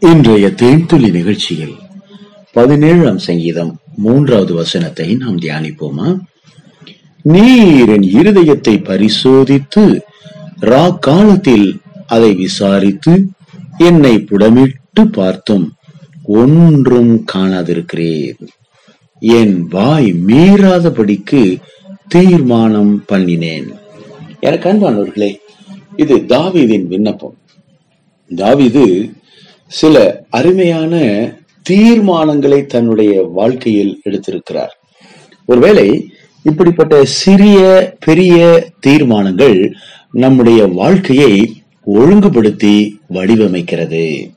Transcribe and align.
இன்றைய 0.00 0.46
தேன்துளி 0.48 1.10
நிகழ்ச்சியில் 1.10 1.74
பதினேழாம் 2.52 3.18
சங்கீதம் 3.18 3.78
மூன்றாவது 3.96 4.54
வசனத்தை 4.54 5.14
நாம் 5.14 5.38
தியானிப்போமா? 5.38 6.18
நீர் 7.22 7.88
என் 7.88 8.06
இருதயத்தை 8.18 8.84
பரிசோதித்து 8.84 10.04
ரா 10.60 10.98
காலத்தில் 10.98 11.80
அதை 12.06 12.34
விசாரித்து 12.34 13.28
என்னை 13.78 14.18
புடமிட்டு 14.18 15.08
பார்த்தும் 15.10 15.66
ஒன்றும் 16.22 17.24
காணாதிருக்கிறேன். 17.34 18.48
என் 19.18 19.66
வாய் 19.68 20.14
மீறாதபடிக்கு 20.26 21.58
தீர்மானம் 22.08 23.04
பண்ணினேன். 23.12 23.68
எனக்கு 24.40 24.72
அன்பானவர்களே 24.72 25.34
இது 25.96 26.16
தாவிதின் 26.16 26.86
விண்ணப்பம். 26.86 27.38
தாவிது 28.30 28.86
சில 29.68 30.24
அருமையான 30.30 30.96
தீர்மானங்களை 31.70 32.66
தன்னுடைய 32.66 33.22
வாழ்க்கையில் 33.22 34.00
எடுத்திருக்கிறார். 34.04 34.74
ஒருவேளை 35.46 36.10
இப்படிப்பட்ட 36.42 37.04
சிறிய 37.04 37.92
பெரிய 38.00 38.66
தீர்மானங்கள் 38.80 39.74
நம்முடைய 40.12 40.66
வாழ்க்கையை 40.66 41.62
ஒழுங்குபடுத்தி 41.84 43.00
வடிவமைக்கிறது. 43.12 44.30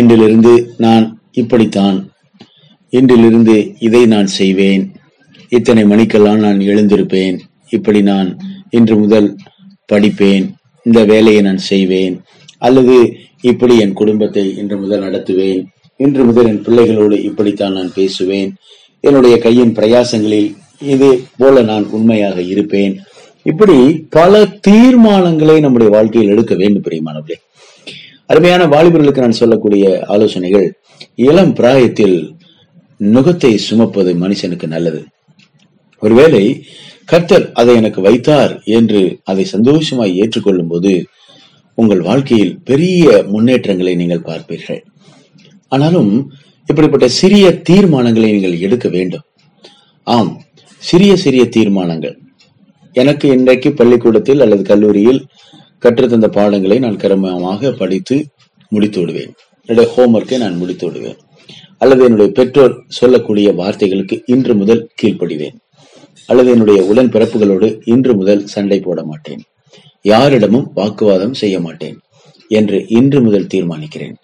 இன்றிலிருந்து 0.00 0.66
நான் 0.76 1.20
இப்படித்தான் 1.32 2.10
இன்றிலிருந்து 2.90 3.74
இதை 3.78 4.06
நான் 4.06 4.26
செய்வேன். 4.26 4.92
இத்தனை 5.48 5.84
மணிக்கெல்லாம் 5.84 6.38
நான் 6.38 6.58
எழுந்திருப்பேன். 6.58 7.38
இப்படி 7.70 8.02
நான் 8.02 8.36
இன்று 8.70 8.96
முதல் 8.96 9.36
படிப்பேன். 9.92 10.50
இந்த 10.84 11.04
வேலையை 11.04 11.42
நான் 11.42 11.58
செய்வேன். 11.58 12.20
அல்லது 12.58 13.16
இப்படி 13.40 13.78
என் 13.78 13.92
குடும்பத்தை 13.92 14.56
இன்று 14.56 14.76
முதல் 14.78 15.02
நடத்துவேன். 15.02 15.64
இன்று 15.96 16.24
முதல் 16.24 16.46
என் 16.46 16.62
பிள்ளைகளோடு 16.62 17.22
இப்படித்தான் 17.22 17.72
நான் 17.72 17.92
பேசுவேன். 17.94 18.54
என்னுடைய 19.00 19.38
கையின் 19.38 19.72
பிரயாசங்களில் 19.72 20.56
இது 20.80 21.22
போல 21.36 21.62
நான் 21.62 21.86
உண்மையாக 21.90 22.42
இருப்பேன். 22.42 23.00
இப்படி 23.42 24.06
பல 24.10 24.42
தீர்மானங்களை 24.68 25.60
நம்முடைய 25.60 25.92
வாழ்க்கையில் 25.92 26.30
எடுக்க 26.30 26.54
வேண்டும் 26.54 26.82
பிரியமானவர்களே. 26.82 27.38
அருமையான 28.26 28.66
வாலிபர்களுக்கு 28.66 29.18
நான் 29.18 29.40
சொல்லக்கூடிய 29.42 30.04
ஆலோசனைகள் 30.06 30.78
இளம் 31.14 31.54
பிராயத்தில் 31.54 32.34
நுகத்தை 33.02 33.54
சுமப்பது 33.54 34.14
மனுஷனுக்கு 34.14 34.66
நல்லது. 34.66 35.04
ஒருவேளை 35.98 36.64
கர்த்தர் 37.04 37.52
அதை 37.52 37.74
எனக்கு 37.74 38.00
வைத்தார் 38.00 38.60
என்று 38.64 39.18
அதை 39.24 39.44
சந்தோஷமாய் 39.44 40.16
ஏற்றுக்கொள்ளும் 40.16 40.68
போது 40.68 41.06
உங்கள் 41.74 42.00
வாழ்க்கையில் 42.00 42.58
பெரிய 42.64 43.24
முன்னேற்றங்களை 43.28 43.94
நீங்கள் 43.94 44.26
பார்ப்பீர்கள். 44.26 44.80
ஆனாலும் 45.68 46.32
இப்படிப்பட்ட 46.66 47.08
சிறிய 47.08 47.62
தீர்மானங்களை 47.70 48.30
நீங்கள் 48.32 48.58
எடுக்க 48.58 48.88
வேண்டும். 48.88 49.22
ஆம் 50.02 50.42
சிறிய 50.78 51.16
சிறிய 51.16 51.48
தீர்மானங்கள். 51.48 52.18
எனக்கு 52.92 53.28
இன்றைக்கு 53.28 53.72
பள்ளிக்கூடத்தில் 53.72 54.40
அல்லது 54.40 54.62
கல்லூரியில் 54.62 55.26
கற்றுத்தந்த 55.78 56.28
பாடங்களை 56.28 56.78
நான் 56.78 56.96
கிரமமாக 56.96 57.76
படித்து 57.76 58.26
முடித்து 58.68 59.00
விடுவேன். 59.00 59.32
என்னுடைய 59.64 59.92
ஹோம்ஒர்க்கை 59.96 60.38
நான் 60.38 60.56
முடித்து 60.56 60.86
விடுவேன். 60.86 61.16
அல்லது 61.78 62.04
என்னுடைய 62.04 62.32
பெற்றோர் 62.32 62.84
சொல்லக்கூடிய 62.86 63.52
வார்த்தைகளுக்கு 63.52 64.22
இன்று 64.26 64.54
முதல் 64.54 64.88
கீழ்ப்படிவேன். 65.02 65.56
அல்லது 66.26 66.50
என்னுடைய 66.50 66.82
உடன் 66.82 67.08
பிறப்புகளோடு 67.08 67.80
இன்று 67.84 68.16
முதல் 68.16 68.46
சண்டை 68.46 68.80
போட 68.80 69.04
மாட்டேன். 69.04 69.40
யாரிடமும் 70.02 70.70
வாக்குவாதம் 70.74 71.34
செய்ய 71.34 71.60
மாட்டேன் 71.60 71.98
என்று 72.48 72.84
இன்று 72.88 73.22
முதல் 73.22 73.46
தீர்மானிக்கிறேன். 73.54 74.14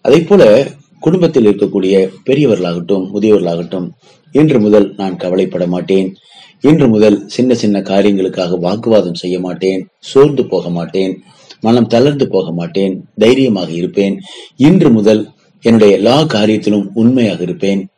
அதை 0.00 0.20
போல 0.20 0.70
குடும்பத்தில் 1.00 1.46
இருக்கக்கூடிய 1.46 2.10
பெரியவர்களாகட்டும் 2.26 3.08
முதியவர்களாகட்டும் 3.14 3.90
இன்று 4.32 4.60
முதல் 4.60 4.94
நான் 4.96 5.16
கவலைப்பட 5.16 5.66
மாட்டேன். 5.66 6.16
இன்று 6.60 6.88
முதல் 6.88 7.28
சின்ன 7.28 7.54
சின்ன 7.54 7.80
காரியங்களுக்காக 7.80 8.58
வாக்குவாதம் 8.58 9.14
செய்ய 9.14 9.40
மாட்டேன். 9.40 9.88
சோர்ந்து 9.98 10.46
போக 10.46 10.70
மாட்டேன். 10.70 11.22
மனம் 11.60 11.86
தளர்ந்து 11.86 12.28
போக 12.28 12.52
மாட்டேன். 12.52 13.04
தைரியமாக 13.16 13.72
இருப்பேன். 13.72 14.20
இன்று 14.56 14.90
முதல் 14.90 15.28
என்னுடைய 15.60 15.96
எல்லா 15.96 16.22
காரியத்திலும் 16.22 16.88
உண்மையாக 16.94 17.42
இருப்பேன். 17.42 17.88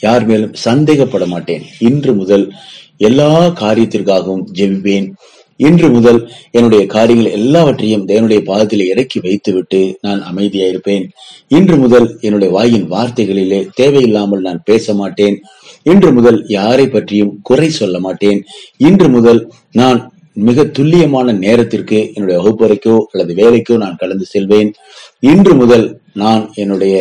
யார் 0.00 0.26
மேலும் 0.26 0.54
சந்தேகப்பட 0.64 1.26
மாட்டேன். 1.26 1.62
இன்று 1.78 2.14
முதல் 2.14 2.52
எல்லா 2.96 3.46
காரியத்திற்காகவும் 3.46 4.44
ஜெபிப்பேன். 4.52 5.12
இன்று 5.56 5.88
முதல் 5.90 6.30
என்னுடைய 6.50 6.86
காரியங்கள் 6.86 7.32
எல்லாவற்றையும் 7.32 8.06
தேவனுடைய 8.06 8.40
பாதத்தில் 8.44 8.86
இறக்கி 8.86 9.20
வைத்துவிட்டு 9.20 9.80
நான் 10.00 10.22
அமைதியாயிருப்பேன். 10.30 11.04
இன்று 11.48 11.76
முதல் 11.76 12.18
என்னுடைய 12.20 12.54
வாயின் 12.54 12.88
வார்த்தைகளிலே 12.90 13.60
தேவையில்லாமல் 13.74 14.40
நான் 14.40 14.60
பேச 14.64 14.94
மாட்டேன் 14.94 15.40
இன்று 15.82 16.12
முதல் 16.12 16.44
யாரை 16.48 16.88
பற்றியும் 16.88 17.38
குறை 17.42 17.70
சொல்ல 17.70 17.98
மாட்டேன். 18.00 18.44
இன்று 18.76 19.08
முதல் 19.08 19.40
நான் 19.72 20.12
மிக 20.32 20.64
துல்லியமான 20.64 21.32
நேரத்திற்கு 21.32 22.10
என்னுடைய 22.14 22.38
வகுப்பறைக்கோ 22.40 22.96
அல்லது 23.12 23.34
வேலைக்கோ 23.34 23.76
நான் 23.76 23.96
கடந்து 23.96 24.24
செல்வேன். 24.24 24.72
இன்று 25.20 25.54
முதல் 25.54 26.00
நான் 26.12 26.50
என்னுடைய 26.54 26.96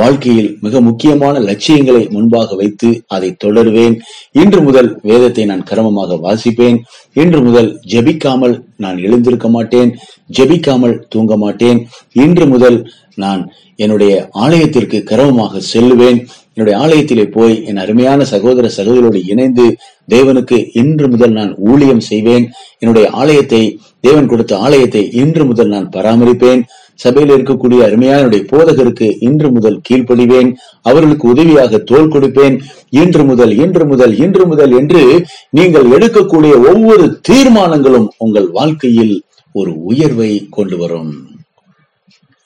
வாழ்க்கையில் 0.00 0.50
மிக 0.60 0.80
முக்கியமான 0.80 1.38
லட்சியங்களை 1.38 2.02
முன்பாக 2.10 2.54
வைத்து 2.54 2.90
அதை 3.06 3.30
தொடருவேன். 3.44 3.94
இன்று 4.32 4.60
முதல் 4.62 4.90
வேதத்தை 5.02 5.44
நான் 5.44 5.66
கிரமமாக 5.70 6.20
வாசிப்பேன். 6.20 6.78
இன்று 7.12 7.40
முதல் 7.42 7.70
ஜெபிக்காமல் 7.92 8.54
நான் 8.76 8.98
எழுந்திருக்க 8.98 9.48
மாட்டேன். 9.48 9.90
ஜெபிக்காமல் 10.38 10.96
தூங்க 11.08 11.36
மாட்டேன். 11.36 11.80
இன்று 12.24 12.46
முதல் 12.46 12.78
நான் 13.14 13.42
என்னுடைய 13.76 14.12
ஆலயத்திற்கு 14.32 14.98
கிரமமாக 15.10 15.60
செல்லுவேன். 15.72 16.20
என்னுடைய 16.54 16.76
ஆலயத்திலே 16.84 17.24
போய் 17.30 17.54
என் 17.64 17.76
அருமையான 17.76 18.24
சகோதர 18.24 18.66
சகோதரோடு 18.76 19.20
இணைந்து 19.26 19.66
தேவனுக்கு 20.08 20.56
இன்று 20.72 21.06
முதல் 21.08 21.32
நான் 21.32 21.52
ஊழியம் 21.70 22.04
செய்வேன். 22.10 22.44
என்னுடைய 22.78 23.06
ஆலயத்தை 23.10 23.62
தேவன் 24.00 24.26
கொடுத்த 24.26 24.52
ஆலயத்தை 24.58 25.02
இன்று 25.22 25.44
முதல் 25.44 25.68
நான் 25.68 25.88
பராமரிப்பேன். 25.96 26.62
சபையில் 26.94 27.34
இருக்கக்கூடிய 27.34 27.78
அருமையான 27.78 28.26
போதகருக்கு 28.26 29.16
இன்று 29.20 29.50
முதல் 29.50 29.80
கீழ்ப்படிவேன். 29.88 30.54
அவர்களுக்கு 30.82 31.28
உதவியாக 31.28 31.78
தோல் 31.78 32.08
கொடுப்பேன். 32.08 32.60
இன்று 32.90 33.24
முதல் 33.24 33.56
இன்று 33.56 33.86
முதல் 33.86 34.18
இன்று 34.18 34.46
முதல் 34.46 34.72
என்று 34.78 35.24
நீங்கள் 35.50 35.84
எடுக்கக்கூடிய 35.84 36.54
ஒவ்வொரு 36.70 37.20
தீர்மானங்களும் 37.28 38.08
உங்கள் 38.18 38.50
வாழ்க்கையில் 38.50 39.22
ஒரு 39.52 39.82
உயர்வை 39.82 40.46
கொண்டு 40.50 40.76
வரும். 40.76 41.12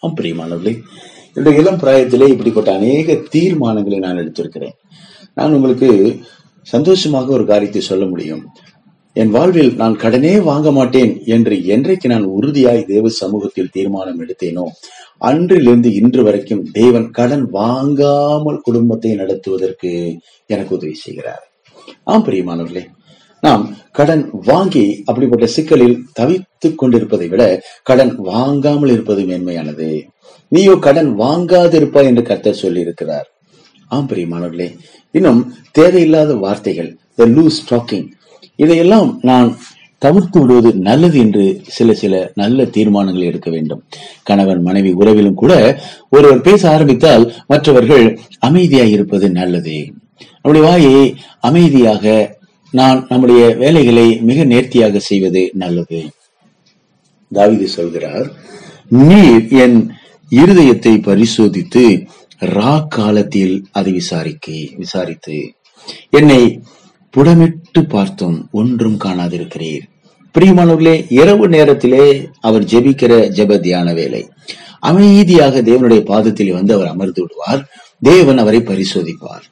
பிரியமானவர்களே 0.02 0.82
என்னுடைய 1.34 1.62
இளம் 1.62 1.80
பிராயத்திலே 1.80 2.28
இப்படிப்பட்ட 2.28 2.74
அநேக 2.74 3.12
தீர்மானங்களை 3.12 3.98
நான் 3.98 4.16
எடுத்திருக்கிறேன். 4.16 4.76
நான் 5.34 5.52
உங்களுக்கு 5.52 6.18
சந்தோஷமாக 6.62 7.32
ஒரு 7.32 7.46
காரியத்தை 7.46 7.80
சொல்ல 7.80 8.04
முடியும். 8.04 8.48
என் 9.16 9.31
வாழ்வில் 9.34 9.71
நான் 9.81 9.94
கடனே 10.03 10.32
வாங்க 10.49 10.69
மாட்டேன் 10.71 11.12
என்று 11.34 11.54
என்றைக்கு 11.75 12.06
நான் 12.12 12.25
உறுதியாய் 12.37 12.82
தேவ 12.91 13.09
சமூகத்தில் 13.19 13.71
தீர்மானம் 13.77 14.19
எடுத்தேனோ 14.25 14.65
அன்றிலிருந்து 15.28 15.91
இன்று 16.00 16.22
வரைக்கும் 16.27 16.65
தேவன் 16.72 17.06
கடன் 17.19 17.44
வாங்காமல் 17.50 18.59
குடும்பத்தை 18.66 19.12
நடத்துவதற்கு 19.15 19.93
எனக்கு 20.47 20.75
உதவி 20.78 20.97
செய்கிறார். 21.05 21.44
ஆம் 22.05 22.26
பிரியமானவர்களே 22.26 22.84
நாம் 23.43 23.65
கடன் 23.93 24.25
வாங்கி 24.50 24.84
அப்படிப்பட்ட 25.05 25.47
சிக்கலில் 25.47 25.97
தவித்துக் 26.19 26.78
கொண்டிருப்பதை 26.82 27.28
விட 27.28 27.43
கடன் 27.82 28.12
வாங்காமல் 28.28 28.93
இருப்பது 28.94 29.22
மேன்மையானது. 29.22 29.88
நீயோ 30.53 30.76
கடன் 30.87 31.10
வாங்காதிருப்பாய் 31.22 32.10
என்று 32.10 32.22
கர்த்தர் 32.22 32.62
சொல்லியிருக்கிறார். 32.62 33.26
ஆம் 33.91 34.09
பிரியமானவர்களே 34.12 34.69
இன்னும் 35.15 35.43
தேவையில்லாத 35.72 36.32
வார்த்தைகள் 36.44 36.93
லூஸ் 37.19 37.59
டாக்கிங் 37.71 38.09
இதையெல்லாம் 38.56 39.19
நான் 39.22 39.59
தவிர்த்து 39.99 40.41
விடுவது 40.41 40.75
நல்லது 40.75 41.19
என்று 41.19 41.60
சில 41.66 41.94
சில 41.94 42.31
நல்ல 42.34 42.65
தீர்மானங்களை 42.65 43.21
எடுக்க 43.21 43.50
வேண்டும். 43.50 43.84
கணவன் 44.22 44.62
மனைவி 44.62 44.93
உறவிலும் 44.93 45.34
கூட 45.34 45.82
ஒருவர் 46.10 46.40
பேச 46.40 46.70
ஆரம்பித்தால் 46.70 47.35
மற்றவர்கள் 47.46 48.19
அமைதியாய் 48.46 48.90
இருப்பது 48.90 49.31
நல்லது. 49.31 49.93
நம்முடைய 50.43 50.67
வாயை 50.69 51.14
அமைதியாக 51.40 52.35
நான் 52.70 53.06
நம்முடைய 53.08 53.55
வேலைகளை 53.55 54.19
மிக 54.20 54.44
நேர்த்தியாக 54.44 54.99
செய்வது 54.99 55.50
நல்லது. 55.55 56.11
தாவிதி 57.35 57.64
சொல்கிறார் 57.64 58.32
நீர் 58.88 59.49
என் 59.49 59.90
இருதயத்தை 60.31 61.02
பரிசோதித்து 61.02 62.06
ரா 62.40 62.87
காலத்தில் 62.88 63.67
அதை 63.73 63.93
விசாரிக்க 63.93 64.52
விசாரித்து. 64.76 65.55
என்னை 66.11 66.61
புடமிட்டு 67.16 67.88
பார்த்தும் 67.88 68.48
ஒன்றும் 68.52 68.98
காணாதிருக்கிறீர். 69.04 69.84
பிரியமானவர்களே 70.34 71.06
இரவு 71.08 71.48
நேரத்திலே 71.48 72.28
அவர் 72.40 72.64
ஜெபிக்கிற 72.64 73.12
ஜெப 73.28 73.58
தியான 73.60 73.92
வேலை. 73.92 74.28
அமைதியாக 74.80 75.62
தேவனுடைய 75.62 76.00
பாதத்தில் 76.00 76.52
வந்து 76.52 76.74
அவர் 76.74 76.86
அமர்ந்து 76.86 77.22
விடுவார். 77.22 77.62
தேவன் 78.00 78.38
அவரை 78.38 78.60
பரிசோதிப்பார். 78.60 79.46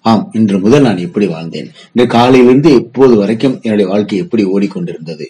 ஆம் 0.00 0.30
இன்று 0.32 0.58
முதல் 0.58 0.82
நான் 0.82 0.96
எப்படி 0.98 1.26
வாழ்ந்தேன். 1.26 1.70
இந்த 1.94 2.06
காலையிலிருந்து 2.08 2.74
இப்போது 2.74 3.16
வரைக்கும் 3.16 3.58
என்னுடைய 3.62 3.90
வாழ்க்கை 3.90 4.18
எப்படி 4.18 4.44
ஓடிக்கொண்டிருந்தது. 4.44 5.26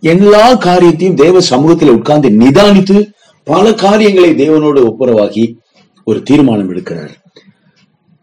எல்லா 0.00 0.54
காரியத்தையும் 0.54 1.16
தேவ 1.16 1.40
சமூகத்தில் 1.40 1.90
உட்கார்ந்து 1.90 2.30
நிதானித்து 2.30 3.12
பல 3.44 3.74
காரியங்களை 3.74 4.30
தேவனோடு 4.30 4.92
ஒப்புரவாகி 4.92 5.54
ஒரு 6.04 6.22
தீர்மானம் 6.22 6.76
எடுக்கிறார். 6.76 7.14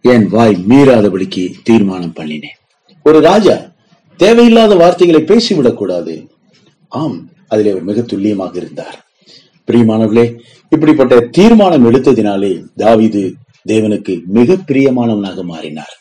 என் 0.02 0.28
வாய் 0.28 0.66
மீறாதபடிக்கு 0.70 1.54
தீர்மானம் 1.64 2.14
பண்ணினேன். 2.16 2.60
ஒரு 3.08 3.22
ராஜா 3.22 3.72
தேவையில்லாத 4.18 4.76
வார்த்தைகளை 4.76 5.22
பேசிவிடக் 5.22 5.74
கூடாது 5.74 6.28
ஆம் 6.88 7.30
அதிலே 7.48 7.70
அவர் 7.70 7.84
மிக 7.84 8.02
துல்லியமாக 8.02 8.58
இருந்தார். 8.58 9.06
பிரியமானவர்களே 9.68 10.40
இப்படிப்பட்ட 10.70 11.20
தீர்மானம் 11.20 11.92
எடுத்ததினாலே 11.92 12.64
தாவிது 12.78 13.32
தேவனுக்கு 13.68 14.24
மிக 14.26 14.54
பிரியமானவனாக 14.54 15.44
மாறினார். 15.44 15.94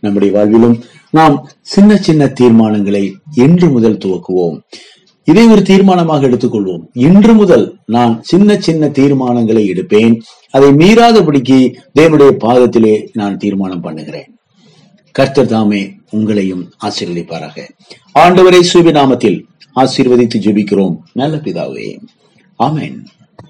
நம்முடைய 0.00 0.38
வாழ்விலும் 0.38 0.82
நாம் 1.10 1.48
சின்ன 1.60 1.96
சின்ன 1.96 2.32
தீர்மானங்களை 2.40 3.12
இன்று 3.34 3.68
முதல் 3.70 3.96
துவக்குவோம். 3.96 4.60
இதை 5.24 5.46
ஒரு 5.46 5.60
தீர்மானமாக 5.60 6.26
எடுத்துக்கொள்வோம். 6.28 6.82
இன்று 6.92 7.34
முதல் 7.34 7.76
நான் 7.86 8.22
சின்ன 8.22 8.60
சின்ன 8.60 8.86
தீர்மானங்களை 8.86 9.64
எடுப்பேன். 9.66 10.20
அதை 10.50 10.68
மீறாதபடிக்கு 10.68 11.74
தேவனுடைய 11.98 12.30
பாதத்திலே 12.38 13.08
நான் 13.12 13.36
தீர்மானம் 13.36 13.80
பண்ணுகிறேன். 13.80 14.36
கர்த்தர் 15.12 15.46
தாமே 15.46 15.96
உங்களையும் 16.10 16.70
ஆசீர்வதிப்பாராக. 16.80 17.68
ஆண்டவரை 18.14 18.60
சுபி 18.72 18.92
நாமத்தில் 18.92 19.42
ஆசீர்வதித்து 19.76 20.38
ஜெபிக்கிறோம். 20.38 20.96
நல்ல 21.12 21.36
பிதாவே. 21.36 21.98
ஆமேன். 22.58 23.04